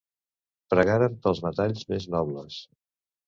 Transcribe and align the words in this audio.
Pregaran 0.73 1.17
pels 1.27 1.43
metalls 1.47 1.85
més 1.93 2.07
nobles. 2.17 2.57